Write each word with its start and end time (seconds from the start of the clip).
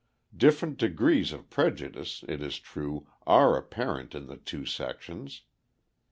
Different 0.35 0.77
degrees 0.79 1.31
of 1.31 1.51
prejudice, 1.51 2.23
it 2.27 2.41
is 2.41 2.57
true, 2.57 3.05
are 3.27 3.55
apparent 3.55 4.15
in 4.15 4.25
the 4.25 4.37
two 4.37 4.65
sections. 4.65 5.43